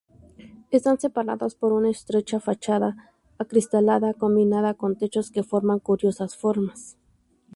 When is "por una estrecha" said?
1.53-2.39